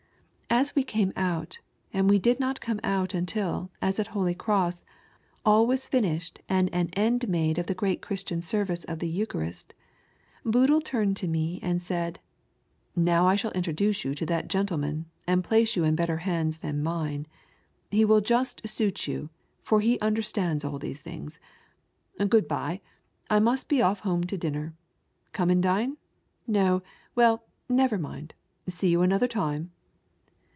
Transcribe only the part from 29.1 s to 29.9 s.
time."